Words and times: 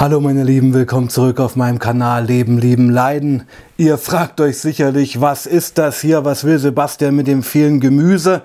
Hallo 0.00 0.20
meine 0.20 0.44
Lieben, 0.44 0.74
willkommen 0.74 1.08
zurück 1.08 1.40
auf 1.40 1.56
meinem 1.56 1.80
Kanal 1.80 2.24
Leben, 2.24 2.56
Lieben, 2.56 2.88
Leiden. 2.88 3.48
Ihr 3.78 3.98
fragt 3.98 4.40
euch 4.40 4.58
sicherlich, 4.58 5.20
was 5.20 5.44
ist 5.44 5.76
das 5.76 6.00
hier, 6.00 6.24
was 6.24 6.44
will 6.44 6.60
Sebastian 6.60 7.16
mit 7.16 7.26
dem 7.26 7.42
vielen 7.42 7.80
Gemüse? 7.80 8.42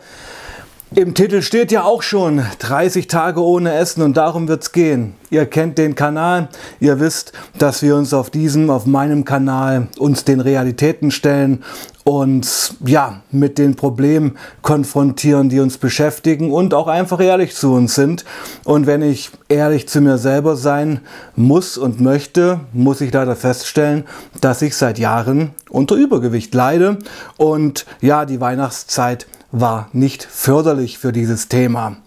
Im 0.95 1.15
Titel 1.15 1.41
steht 1.41 1.71
ja 1.71 1.83
auch 1.83 2.03
schon 2.03 2.43
30 2.59 3.07
Tage 3.07 3.43
ohne 3.43 3.73
Essen 3.73 4.03
und 4.03 4.15
darum 4.15 4.47
wird's 4.47 4.71
gehen. 4.71 5.15
Ihr 5.31 5.47
kennt 5.47 5.79
den 5.79 5.95
Kanal, 5.95 6.49
ihr 6.79 6.99
wisst, 6.99 7.33
dass 7.57 7.81
wir 7.81 7.95
uns 7.95 8.13
auf 8.13 8.29
diesem, 8.29 8.69
auf 8.69 8.85
meinem 8.85 9.25
Kanal 9.25 9.87
uns 9.97 10.23
den 10.23 10.39
Realitäten 10.39 11.09
stellen 11.09 11.63
und 12.03 12.75
ja, 12.85 13.21
mit 13.31 13.57
den 13.57 13.75
Problemen 13.75 14.37
konfrontieren, 14.61 15.49
die 15.49 15.61
uns 15.61 15.79
beschäftigen 15.79 16.51
und 16.51 16.75
auch 16.75 16.87
einfach 16.87 17.19
ehrlich 17.19 17.55
zu 17.55 17.73
uns 17.73 17.95
sind. 17.95 18.23
Und 18.63 18.85
wenn 18.85 19.01
ich 19.01 19.31
ehrlich 19.49 19.87
zu 19.87 19.99
mir 19.99 20.19
selber 20.19 20.55
sein 20.55 20.99
muss 21.35 21.75
und 21.75 22.01
möchte, 22.01 22.59
muss 22.71 23.01
ich 23.01 23.11
leider 23.11 23.35
feststellen, 23.35 24.03
dass 24.41 24.61
ich 24.61 24.75
seit 24.75 24.99
Jahren 24.99 25.55
unter 25.69 25.95
Übergewicht 25.95 26.53
leide 26.53 26.99
und 27.37 27.87
ja, 27.99 28.25
die 28.25 28.39
Weihnachtszeit 28.39 29.25
war 29.53 29.87
nicht 29.93 30.23
förderlich 30.23 30.97
für 30.97 31.11
dieses 31.13 31.47
Thema. 31.47 31.97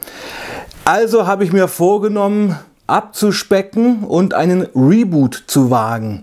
Also 0.85 1.27
habe 1.27 1.45
ich 1.45 1.53
mir 1.53 1.69
vorgenommen, 1.69 2.57
abzuspecken 2.89 4.05
und 4.05 4.35
einen 4.35 4.63
Reboot 4.75 5.45
zu 5.47 5.71
wagen. 5.71 6.23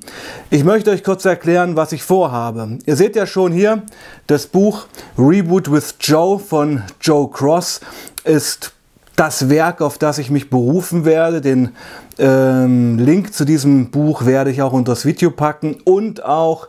Ich 0.49 0.63
möchte 0.63 0.91
euch 0.91 1.03
kurz 1.03 1.25
erklären, 1.25 1.75
was 1.75 1.93
ich 1.93 2.03
vorhabe. 2.03 2.77
Ihr 2.85 2.95
seht 2.95 3.15
ja 3.15 3.25
schon 3.25 3.51
hier, 3.51 3.83
das 4.27 4.47
Buch 4.47 4.85
Reboot 5.17 5.71
with 5.71 5.95
Joe 5.99 6.39
von 6.39 6.83
Joe 7.01 7.29
Cross 7.29 7.81
ist 8.25 8.73
das 9.15 9.49
Werk, 9.49 9.81
auf 9.81 9.97
das 9.97 10.17
ich 10.17 10.29
mich 10.29 10.49
berufen 10.49 11.05
werde. 11.05 11.39
Den 11.39 11.69
ähm, 12.17 12.97
Link 12.99 13.33
zu 13.33 13.45
diesem 13.45 13.91
Buch 13.91 14.25
werde 14.25 14.51
ich 14.51 14.61
auch 14.61 14.73
unter 14.73 14.93
das 14.93 15.05
Video 15.05 15.31
packen 15.31 15.77
und 15.83 16.23
auch 16.23 16.67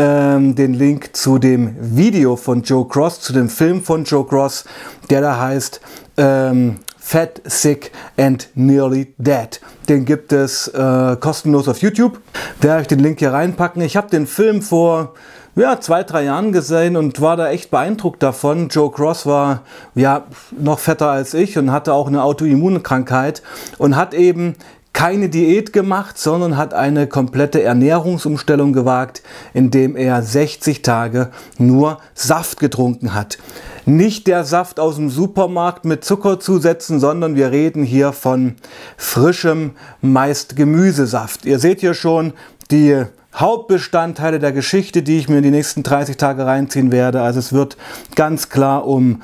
ähm, 0.00 0.54
den 0.54 0.72
Link 0.72 1.14
zu 1.14 1.38
dem 1.38 1.76
Video 1.78 2.36
von 2.36 2.62
Joe 2.62 2.88
Cross, 2.88 3.20
zu 3.20 3.34
dem 3.34 3.50
Film 3.50 3.82
von 3.82 4.04
Joe 4.04 4.26
Cross, 4.26 4.64
der 5.10 5.20
da 5.20 5.38
heißt 5.38 5.80
ähm, 6.16 6.76
Fat, 6.98 7.42
Sick 7.44 7.92
and 8.16 8.48
Nearly 8.54 9.12
Dead. 9.18 9.60
Den 9.90 10.06
gibt 10.06 10.32
es 10.32 10.68
äh, 10.68 11.16
kostenlos 11.20 11.68
auf 11.68 11.82
YouTube. 11.82 12.18
Werde 12.62 12.82
ich 12.82 12.88
den 12.88 13.00
Link 13.00 13.18
hier 13.18 13.32
reinpacken. 13.32 13.82
Ich 13.82 13.96
habe 13.96 14.08
den 14.08 14.26
Film 14.26 14.62
vor 14.62 15.12
ja, 15.54 15.80
zwei, 15.80 16.02
drei 16.04 16.22
Jahren 16.22 16.52
gesehen 16.52 16.96
und 16.96 17.20
war 17.20 17.36
da 17.36 17.50
echt 17.50 17.70
beeindruckt 17.70 18.22
davon. 18.22 18.68
Joe 18.68 18.90
Cross 18.90 19.26
war 19.26 19.62
ja 19.94 20.24
noch 20.52 20.78
fetter 20.78 21.10
als 21.10 21.34
ich 21.34 21.58
und 21.58 21.72
hatte 21.72 21.92
auch 21.92 22.06
eine 22.06 22.22
Autoimmunkrankheit 22.22 23.42
und 23.76 23.96
hat 23.96 24.14
eben 24.14 24.54
keine 24.92 25.28
Diät 25.28 25.72
gemacht, 25.72 26.18
sondern 26.18 26.56
hat 26.56 26.74
eine 26.74 27.06
komplette 27.06 27.62
Ernährungsumstellung 27.62 28.72
gewagt, 28.72 29.22
indem 29.54 29.96
er 29.96 30.22
60 30.22 30.82
Tage 30.82 31.30
nur 31.58 31.98
Saft 32.14 32.60
getrunken 32.60 33.14
hat. 33.14 33.38
Nicht 33.86 34.26
der 34.26 34.44
Saft 34.44 34.78
aus 34.78 34.96
dem 34.96 35.08
Supermarkt 35.08 35.84
mit 35.84 36.04
Zucker 36.04 36.38
zusetzen, 36.38 37.00
sondern 37.00 37.34
wir 37.34 37.50
reden 37.50 37.82
hier 37.82 38.12
von 38.12 38.56
frischem, 38.96 39.72
meist 40.00 40.56
Gemüsesaft. 40.56 41.44
Ihr 41.44 41.58
seht 41.58 41.80
hier 41.80 41.94
schon 41.94 42.32
die 42.70 43.04
Hauptbestandteile 43.34 44.38
der 44.38 44.52
Geschichte, 44.52 45.02
die 45.02 45.18
ich 45.18 45.28
mir 45.28 45.38
in 45.38 45.44
die 45.44 45.50
nächsten 45.50 45.82
30 45.82 46.16
Tage 46.16 46.44
reinziehen 46.46 46.90
werde. 46.90 47.22
Also 47.22 47.38
es 47.38 47.52
wird 47.52 47.76
ganz 48.16 48.48
klar 48.48 48.86
um 48.86 49.22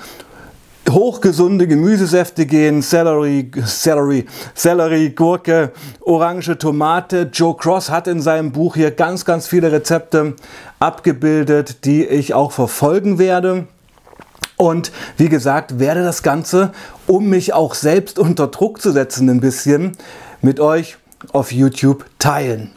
hochgesunde 0.90 1.66
Gemüsesäfte 1.66 2.46
gehen, 2.46 2.82
Celery, 2.82 3.50
Celery, 3.64 4.26
Celery, 4.54 5.10
Gurke, 5.10 5.72
orange 6.00 6.56
Tomate. 6.58 7.30
Joe 7.32 7.56
Cross 7.56 7.91
hat 7.91 8.06
in 8.06 8.20
seinem 8.20 8.52
Buch 8.52 8.74
hier 8.74 8.91
ganz, 8.91 9.25
ganz 9.25 9.46
viele 9.46 9.72
Rezepte 9.72 10.34
abgebildet, 10.78 11.84
die 11.84 12.04
ich 12.04 12.34
auch 12.34 12.52
verfolgen 12.52 13.19
werde. 13.19 13.66
Und 14.56 14.91
wie 15.16 15.28
gesagt, 15.28 15.78
werde 15.78 16.02
das 16.02 16.22
Ganze, 16.22 16.72
um 17.06 17.28
mich 17.28 17.52
auch 17.52 17.75
selbst 17.75 18.19
unter 18.19 18.46
Druck 18.48 18.80
zu 18.80 18.91
setzen, 18.91 19.28
ein 19.28 19.41
bisschen 19.41 19.92
mit 20.41 20.60
euch 20.60 20.96
auf 21.32 21.52
YouTube 21.52 22.04
teilen. 22.19 22.72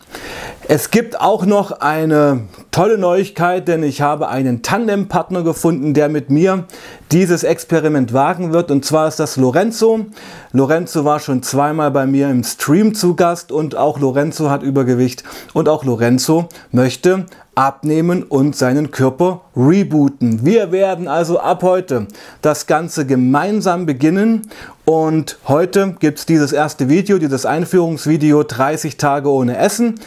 Es 0.67 0.91
gibt 0.91 1.19
auch 1.19 1.45
noch 1.45 1.71
eine 1.71 2.41
tolle 2.71 2.97
Neuigkeit, 2.97 3.67
denn 3.67 3.81
ich 3.81 4.01
habe 4.01 4.29
einen 4.29 4.61
Tandempartner 4.61 5.43
gefunden, 5.43 5.93
der 5.93 6.09
mit 6.09 6.29
mir 6.29 6.65
dieses 7.11 7.43
Experiment 7.43 8.13
wagen 8.13 8.53
wird. 8.53 8.71
Und 8.71 8.85
zwar 8.85 9.07
ist 9.07 9.19
das 9.19 9.37
Lorenzo. 9.37 10.05
Lorenzo 10.51 11.05
war 11.05 11.19
schon 11.19 11.43
zweimal 11.43 11.91
bei 11.91 12.05
mir 12.05 12.29
im 12.29 12.43
Stream 12.43 12.93
zu 12.93 13.15
Gast 13.15 13.51
und 13.51 13.75
auch 13.75 13.99
Lorenzo 13.99 14.49
hat 14.49 14.63
Übergewicht 14.63 15.23
und 15.53 15.69
auch 15.69 15.83
Lorenzo 15.83 16.49
möchte 16.71 17.25
abnehmen 17.55 18.23
und 18.23 18.55
seinen 18.55 18.89
Körper 18.89 19.41
rebooten. 19.55 20.45
Wir 20.45 20.71
werden 20.71 21.09
also 21.09 21.39
ab 21.39 21.61
heute 21.61 22.07
das 22.41 22.67
Ganze 22.67 23.05
gemeinsam 23.05 23.85
beginnen 23.85 24.43
und 24.85 25.37
heute 25.47 25.95
gibt 25.99 26.19
es 26.19 26.25
dieses 26.25 26.53
erste 26.53 26.87
Video, 26.87 27.17
dieses 27.17 27.45
Einführungsvideo 27.45 28.43
30 28.43 28.95
Tage 28.95 29.29
ohne 29.29 29.57
Essen. 29.57 29.99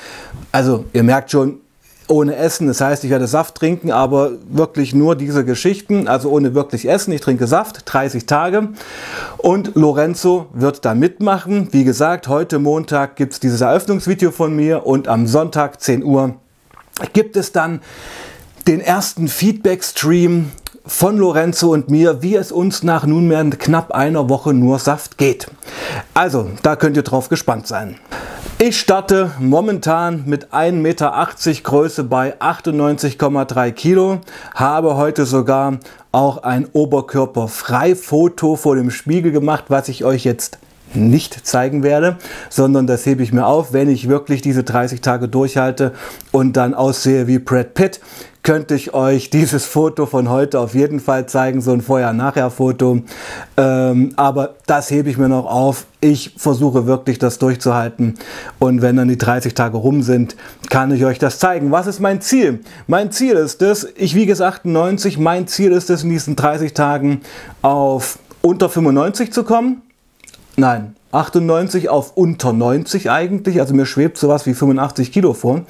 Also 0.50 0.86
ihr 0.94 1.02
merkt 1.02 1.30
schon, 1.30 1.60
ohne 2.12 2.36
Essen, 2.36 2.68
das 2.68 2.80
heißt, 2.80 3.02
ich 3.04 3.10
werde 3.10 3.26
Saft 3.26 3.56
trinken, 3.56 3.90
aber 3.90 4.32
wirklich 4.48 4.94
nur 4.94 5.16
diese 5.16 5.44
Geschichten, 5.44 6.06
also 6.06 6.30
ohne 6.30 6.54
wirklich 6.54 6.88
Essen. 6.88 7.12
Ich 7.12 7.20
trinke 7.20 7.46
Saft, 7.46 7.82
30 7.86 8.26
Tage. 8.26 8.68
Und 9.38 9.74
Lorenzo 9.74 10.46
wird 10.52 10.84
da 10.84 10.94
mitmachen. 10.94 11.68
Wie 11.72 11.84
gesagt, 11.84 12.28
heute 12.28 12.58
Montag 12.58 13.16
gibt 13.16 13.32
es 13.32 13.40
dieses 13.40 13.62
Eröffnungsvideo 13.62 14.30
von 14.30 14.54
mir 14.54 14.86
und 14.86 15.08
am 15.08 15.26
Sonntag 15.26 15.80
10 15.80 16.04
Uhr 16.04 16.36
gibt 17.12 17.36
es 17.36 17.52
dann 17.52 17.80
den 18.66 18.80
ersten 18.80 19.28
Feedback-Stream 19.28 20.52
von 20.84 21.16
Lorenzo 21.16 21.72
und 21.72 21.90
mir, 21.90 22.22
wie 22.22 22.36
es 22.36 22.52
uns 22.52 22.82
nach 22.82 23.06
nunmehr 23.06 23.44
knapp 23.50 23.92
einer 23.92 24.28
Woche 24.28 24.52
nur 24.52 24.78
Saft 24.78 25.16
geht. 25.16 25.46
Also, 26.14 26.50
da 26.62 26.76
könnt 26.76 26.96
ihr 26.96 27.02
drauf 27.02 27.28
gespannt 27.28 27.66
sein. 27.66 27.98
Ich 28.64 28.78
starte 28.78 29.32
momentan 29.40 30.22
mit 30.26 30.54
1,80 30.54 30.72
Meter 30.74 31.28
Größe 31.64 32.04
bei 32.04 32.40
98,3 32.40 33.72
Kilo, 33.72 34.20
habe 34.54 34.94
heute 34.94 35.26
sogar 35.26 35.80
auch 36.12 36.44
ein 36.44 36.68
Oberkörperfrei-Foto 36.72 38.54
vor 38.54 38.76
dem 38.76 38.92
Spiegel 38.92 39.32
gemacht, 39.32 39.64
was 39.66 39.88
ich 39.88 40.04
euch 40.04 40.22
jetzt 40.22 40.58
nicht 40.94 41.44
zeigen 41.44 41.82
werde, 41.82 42.18
sondern 42.50 42.86
das 42.86 43.04
hebe 43.04 43.24
ich 43.24 43.32
mir 43.32 43.46
auf, 43.46 43.72
wenn 43.72 43.90
ich 43.90 44.08
wirklich 44.08 44.42
diese 44.42 44.62
30 44.62 45.00
Tage 45.00 45.26
durchhalte 45.26 45.92
und 46.30 46.56
dann 46.56 46.72
aussehe 46.72 47.26
wie 47.26 47.40
Brad 47.40 47.74
Pitt, 47.74 48.00
könnte 48.42 48.74
ich 48.74 48.92
euch 48.92 49.30
dieses 49.30 49.66
Foto 49.66 50.06
von 50.06 50.28
heute 50.28 50.58
auf 50.58 50.74
jeden 50.74 50.98
Fall 50.98 51.26
zeigen, 51.26 51.60
so 51.60 51.72
ein 51.72 51.80
Vorher-Nachher-Foto. 51.80 53.02
Ähm, 53.56 54.12
aber 54.16 54.54
das 54.66 54.90
hebe 54.90 55.10
ich 55.10 55.16
mir 55.16 55.28
noch 55.28 55.46
auf. 55.46 55.86
Ich 56.00 56.34
versuche 56.36 56.86
wirklich 56.86 57.20
das 57.20 57.38
durchzuhalten. 57.38 58.14
Und 58.58 58.82
wenn 58.82 58.96
dann 58.96 59.08
die 59.08 59.18
30 59.18 59.54
Tage 59.54 59.76
rum 59.76 60.02
sind, 60.02 60.36
kann 60.70 60.90
ich 60.90 61.04
euch 61.04 61.20
das 61.20 61.38
zeigen. 61.38 61.70
Was 61.70 61.86
ist 61.86 62.00
mein 62.00 62.20
Ziel? 62.20 62.60
Mein 62.88 63.12
Ziel 63.12 63.36
ist 63.36 63.62
es, 63.62 63.86
ich 63.96 64.16
wiege 64.16 64.32
es 64.32 64.40
98, 64.40 65.18
mein 65.18 65.46
Ziel 65.46 65.70
ist 65.70 65.88
es, 65.88 66.02
in 66.02 66.10
diesen 66.10 66.34
30 66.34 66.74
Tagen 66.74 67.20
auf 67.62 68.18
unter 68.40 68.68
95 68.68 69.32
zu 69.32 69.44
kommen. 69.44 69.82
Nein, 70.56 70.96
98 71.12 71.88
auf 71.88 72.16
unter 72.16 72.52
90 72.52 73.08
eigentlich. 73.08 73.60
Also 73.60 73.72
mir 73.72 73.86
schwebt 73.86 74.18
sowas 74.18 74.46
wie 74.46 74.54
85 74.54 75.12
Kilo 75.12 75.32
vor. 75.32 75.62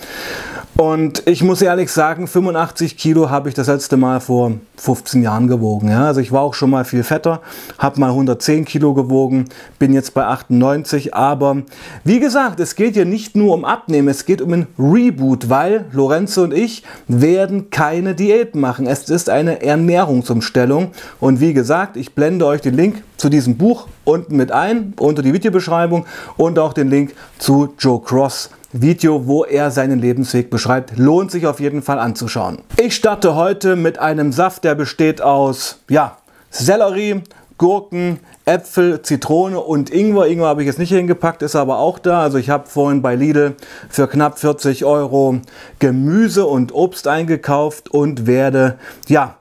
Und 0.82 1.22
ich 1.28 1.44
muss 1.44 1.62
ehrlich 1.62 1.92
sagen, 1.92 2.26
85 2.26 2.96
Kilo 2.96 3.30
habe 3.30 3.48
ich 3.48 3.54
das 3.54 3.68
letzte 3.68 3.96
Mal 3.96 4.18
vor 4.18 4.54
15 4.78 5.22
Jahren 5.22 5.46
gewogen. 5.46 5.88
Ja? 5.88 6.06
Also 6.06 6.20
ich 6.20 6.32
war 6.32 6.40
auch 6.40 6.54
schon 6.54 6.70
mal 6.70 6.84
viel 6.84 7.04
fetter, 7.04 7.40
habe 7.78 8.00
mal 8.00 8.08
110 8.08 8.64
Kilo 8.64 8.92
gewogen, 8.92 9.44
bin 9.78 9.92
jetzt 9.92 10.12
bei 10.12 10.24
98. 10.26 11.14
Aber 11.14 11.58
wie 12.02 12.18
gesagt, 12.18 12.58
es 12.58 12.74
geht 12.74 12.94
hier 12.94 13.04
nicht 13.04 13.36
nur 13.36 13.54
um 13.54 13.64
Abnehmen, 13.64 14.08
es 14.08 14.24
geht 14.24 14.42
um 14.42 14.52
ein 14.52 14.66
Reboot, 14.76 15.48
weil 15.48 15.84
Lorenzo 15.92 16.42
und 16.42 16.52
ich 16.52 16.82
werden 17.06 17.70
keine 17.70 18.16
Diät 18.16 18.56
machen. 18.56 18.88
Es 18.88 19.08
ist 19.08 19.30
eine 19.30 19.62
Ernährungsumstellung. 19.62 20.90
Und 21.20 21.38
wie 21.38 21.54
gesagt, 21.54 21.96
ich 21.96 22.16
blende 22.16 22.44
euch 22.44 22.60
den 22.60 22.74
Link 22.74 23.04
zu 23.18 23.28
diesem 23.28 23.56
Buch 23.56 23.86
unten 24.02 24.34
mit 24.34 24.50
ein, 24.50 24.94
unter 24.98 25.22
die 25.22 25.32
Videobeschreibung 25.32 26.06
und 26.36 26.58
auch 26.58 26.72
den 26.72 26.88
Link 26.88 27.14
zu 27.38 27.72
Joe 27.78 28.02
Cross 28.02 28.50
Video, 28.72 29.26
wo 29.26 29.44
er 29.44 29.70
seinen 29.70 29.98
Lebensweg 29.98 30.48
beschreibt. 30.48 30.96
Lohnt 30.96 31.30
sich 31.30 31.46
auf 31.46 31.60
jeden 31.60 31.82
Fall 31.82 31.98
anzuschauen. 31.98 32.58
Ich 32.78 32.96
starte 32.96 33.34
heute 33.34 33.76
mit 33.76 33.98
einem 33.98 34.32
Saft, 34.32 34.64
der 34.64 34.74
besteht 34.74 35.20
aus 35.20 35.78
ja, 35.88 36.16
Sellerie, 36.50 37.22
Gurken, 37.58 38.18
Äpfel, 38.44 39.02
Zitrone 39.02 39.60
und 39.60 39.90
Ingwer. 39.90 40.26
Ingwer 40.26 40.48
habe 40.48 40.62
ich 40.62 40.66
jetzt 40.66 40.78
nicht 40.78 40.88
hingepackt, 40.88 41.42
ist 41.42 41.54
aber 41.54 41.78
auch 41.78 41.98
da. 41.98 42.22
Also 42.22 42.38
ich 42.38 42.50
habe 42.50 42.66
vorhin 42.66 43.02
bei 43.02 43.14
Lidl 43.14 43.54
für 43.88 44.08
knapp 44.08 44.38
40 44.38 44.84
Euro 44.84 45.38
Gemüse 45.78 46.46
und 46.46 46.74
Obst 46.74 47.06
eingekauft 47.06 47.90
und 47.90 48.26
werde 48.26 48.78
ja 49.06 49.36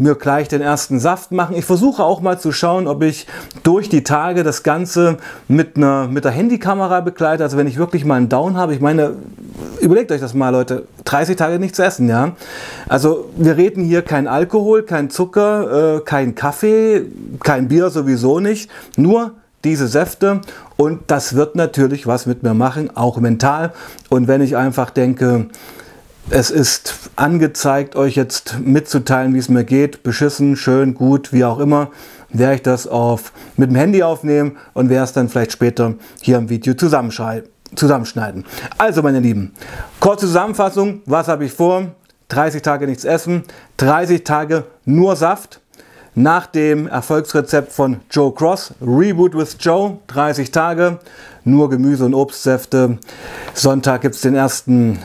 mir 0.00 0.14
gleich 0.14 0.48
den 0.48 0.62
ersten 0.62 0.98
Saft 0.98 1.30
machen. 1.30 1.54
Ich 1.54 1.64
versuche 1.64 2.02
auch 2.02 2.20
mal 2.22 2.40
zu 2.40 2.52
schauen, 2.52 2.88
ob 2.88 3.02
ich 3.02 3.26
durch 3.62 3.88
die 3.88 4.02
Tage 4.02 4.42
das 4.42 4.62
Ganze 4.62 5.18
mit, 5.46 5.76
einer, 5.76 6.08
mit 6.08 6.24
der 6.24 6.32
Handykamera 6.32 7.00
begleite. 7.00 7.42
Also 7.42 7.56
wenn 7.56 7.66
ich 7.66 7.76
wirklich 7.76 8.04
mal 8.04 8.16
einen 8.16 8.30
Down 8.30 8.56
habe, 8.56 8.74
ich 8.74 8.80
meine, 8.80 9.12
überlegt 9.80 10.10
euch 10.10 10.20
das 10.20 10.32
mal, 10.32 10.50
Leute, 10.50 10.86
30 11.04 11.36
Tage 11.36 11.58
nichts 11.58 11.78
essen, 11.78 12.08
ja. 12.08 12.32
Also 12.88 13.28
wir 13.36 13.56
reden 13.56 13.84
hier 13.84 14.02
kein 14.02 14.26
Alkohol, 14.26 14.82
kein 14.84 15.10
Zucker, 15.10 15.96
äh, 15.96 16.00
kein 16.00 16.34
Kaffee, 16.34 17.02
kein 17.40 17.68
Bier 17.68 17.90
sowieso 17.90 18.40
nicht, 18.40 18.70
nur 18.96 19.32
diese 19.64 19.86
Säfte 19.86 20.40
und 20.78 21.02
das 21.08 21.36
wird 21.36 21.56
natürlich 21.56 22.06
was 22.06 22.24
mit 22.24 22.42
mir 22.42 22.54
machen, 22.54 22.96
auch 22.96 23.18
mental. 23.18 23.72
Und 24.08 24.28
wenn 24.28 24.40
ich 24.40 24.56
einfach 24.56 24.88
denke, 24.88 25.48
es 26.28 26.50
ist 26.50 27.10
angezeigt, 27.16 27.96
euch 27.96 28.14
jetzt 28.14 28.58
mitzuteilen, 28.60 29.34
wie 29.34 29.38
es 29.38 29.48
mir 29.48 29.64
geht. 29.64 30.02
Beschissen, 30.02 30.56
schön, 30.56 30.94
gut, 30.94 31.32
wie 31.32 31.44
auch 31.44 31.58
immer. 31.58 31.90
Werde 32.28 32.56
ich 32.56 32.62
das 32.62 32.86
auf, 32.86 33.32
mit 33.56 33.70
dem 33.70 33.76
Handy 33.76 34.02
aufnehmen 34.02 34.56
und 34.74 34.90
werde 34.90 35.04
es 35.04 35.12
dann 35.12 35.28
vielleicht 35.28 35.52
später 35.52 35.94
hier 36.20 36.38
im 36.38 36.48
Video 36.48 36.74
zusammenschneiden. 36.74 38.44
Also 38.78 39.02
meine 39.02 39.20
Lieben, 39.20 39.52
kurze 39.98 40.26
Zusammenfassung. 40.26 41.02
Was 41.06 41.26
habe 41.26 41.44
ich 41.44 41.52
vor? 41.52 41.86
30 42.28 42.62
Tage 42.62 42.86
nichts 42.86 43.04
essen, 43.04 43.42
30 43.78 44.22
Tage 44.22 44.64
nur 44.84 45.16
Saft. 45.16 45.60
Nach 46.16 46.46
dem 46.46 46.88
Erfolgsrezept 46.88 47.72
von 47.72 48.00
Joe 48.10 48.34
Cross, 48.34 48.74
Reboot 48.80 49.36
with 49.36 49.56
Joe, 49.60 49.98
30 50.08 50.50
Tage, 50.50 50.98
nur 51.44 51.70
Gemüse 51.70 52.04
und 52.04 52.14
Obstsäfte. 52.14 52.98
Sonntag 53.54 54.00
gibt 54.00 54.16
es 54.16 54.20
den 54.20 54.34
ersten 54.34 54.98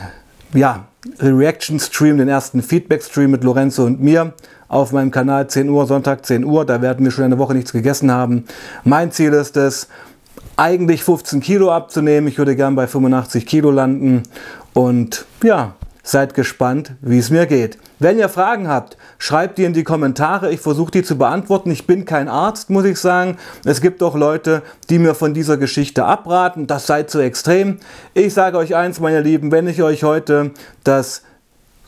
ja, 0.52 0.86
Reaction-Stream, 1.18 2.18
den 2.18 2.28
ersten 2.28 2.62
Feedback-Stream 2.62 3.30
mit 3.30 3.44
Lorenzo 3.44 3.84
und 3.84 4.00
mir 4.00 4.32
auf 4.68 4.92
meinem 4.92 5.10
Kanal 5.10 5.48
10 5.48 5.68
Uhr, 5.68 5.86
Sonntag 5.86 6.26
10 6.26 6.44
Uhr. 6.44 6.64
Da 6.64 6.82
werden 6.82 7.04
wir 7.04 7.10
schon 7.10 7.24
eine 7.24 7.38
Woche 7.38 7.54
nichts 7.54 7.72
gegessen 7.72 8.10
haben. 8.10 8.44
Mein 8.84 9.12
Ziel 9.12 9.32
ist 9.32 9.56
es, 9.56 9.88
eigentlich 10.56 11.04
15 11.04 11.40
Kilo 11.40 11.70
abzunehmen. 11.70 12.28
Ich 12.28 12.38
würde 12.38 12.56
gern 12.56 12.74
bei 12.76 12.86
85 12.86 13.46
Kilo 13.46 13.70
landen. 13.70 14.22
Und 14.72 15.26
ja, 15.42 15.74
seid 16.06 16.34
gespannt, 16.34 16.92
wie 17.00 17.18
es 17.18 17.30
mir 17.30 17.46
geht. 17.46 17.78
Wenn 17.98 18.18
ihr 18.18 18.28
Fragen 18.28 18.68
habt, 18.68 18.96
schreibt 19.18 19.58
die 19.58 19.64
in 19.64 19.72
die 19.72 19.82
Kommentare. 19.82 20.52
Ich 20.52 20.60
versuche 20.60 20.92
die 20.92 21.02
zu 21.02 21.18
beantworten. 21.18 21.70
Ich 21.70 21.86
bin 21.86 22.04
kein 22.04 22.28
Arzt, 22.28 22.70
muss 22.70 22.84
ich 22.84 22.98
sagen. 22.98 23.36
Es 23.64 23.80
gibt 23.80 24.02
auch 24.02 24.14
Leute, 24.14 24.62
die 24.88 25.00
mir 25.00 25.14
von 25.14 25.34
dieser 25.34 25.56
Geschichte 25.56 26.04
abraten. 26.04 26.68
Das 26.68 26.86
sei 26.86 27.02
zu 27.02 27.18
extrem. 27.18 27.78
Ich 28.14 28.34
sage 28.34 28.56
euch 28.56 28.76
eins, 28.76 29.00
meine 29.00 29.20
Lieben, 29.20 29.50
wenn 29.50 29.66
ich 29.66 29.82
euch 29.82 30.04
heute 30.04 30.52
das 30.84 31.22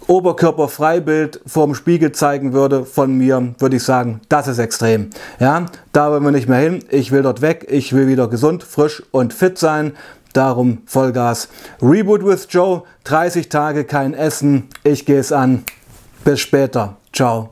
Oberkörperfreibild 0.08 1.42
vorm 1.46 1.74
Spiegel 1.74 2.12
zeigen 2.12 2.52
würde 2.52 2.84
von 2.86 3.16
mir, 3.16 3.54
würde 3.58 3.76
ich 3.76 3.82
sagen, 3.84 4.20
das 4.28 4.48
ist 4.48 4.58
extrem. 4.58 5.10
Ja, 5.38 5.66
da 5.92 6.10
wollen 6.10 6.24
wir 6.24 6.30
nicht 6.32 6.48
mehr 6.48 6.58
hin. 6.58 6.82
Ich 6.90 7.12
will 7.12 7.22
dort 7.22 7.40
weg. 7.40 7.66
Ich 7.68 7.92
will 7.92 8.08
wieder 8.08 8.26
gesund, 8.26 8.64
frisch 8.64 9.02
und 9.12 9.32
fit 9.32 9.58
sein. 9.58 9.92
Darum 10.38 10.82
Vollgas. 10.86 11.48
Reboot 11.82 12.22
with 12.22 12.46
Joe. 12.48 12.84
30 13.02 13.48
Tage 13.48 13.84
kein 13.84 14.14
Essen. 14.14 14.68
Ich 14.84 15.04
gehe 15.04 15.18
es 15.18 15.32
an. 15.32 15.64
Bis 16.24 16.38
später. 16.38 16.96
Ciao. 17.12 17.50